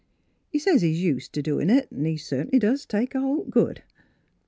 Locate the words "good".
3.51-3.83